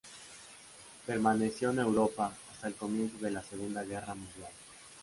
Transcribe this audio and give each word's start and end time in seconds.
Permaneció 1.05 1.69
en 1.69 1.77
Europa 1.77 2.35
hasta 2.51 2.65
el 2.67 2.73
comienzo 2.73 3.19
de 3.19 3.29
la 3.29 3.43
segunda 3.43 3.83
guerra 3.83 4.15
mundial. 4.15 4.49